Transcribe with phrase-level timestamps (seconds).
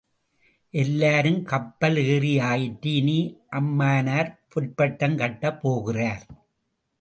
[0.73, 3.19] எல்லாரும் கப்பல் ஏறி ஆயிற்று இனி
[3.51, 6.25] அம்மானார் பொற்பட்டம் கட்டப் போகிறார்.